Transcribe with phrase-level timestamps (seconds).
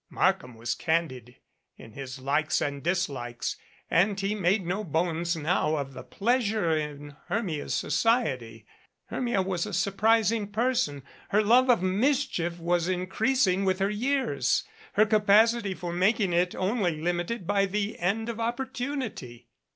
[0.09, 1.35] Markham was candid
[1.77, 3.55] in his likes and dislikes
[3.87, 8.65] and he made no bones now of the pleasure in Hermia's society.
[9.11, 11.03] Hermia was a surprising person.
[11.29, 16.55] Her love of mischief was increasing with her years, her ca pacity for making it
[16.55, 19.49] only limited by the end of oppor tunity.